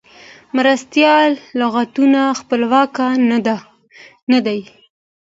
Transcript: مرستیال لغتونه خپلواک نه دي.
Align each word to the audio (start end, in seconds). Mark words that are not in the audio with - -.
مرستیال 0.55 1.31
لغتونه 1.59 2.21
خپلواک 2.39 2.93
نه 4.33 4.39
دي. 4.45 4.59